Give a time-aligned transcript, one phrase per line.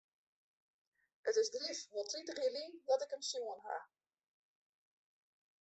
[1.31, 3.77] It is grif wol tritich jier lyn dat ik him sjoen ha.